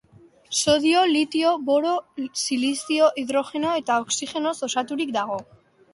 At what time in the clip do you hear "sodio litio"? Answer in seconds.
0.59-1.51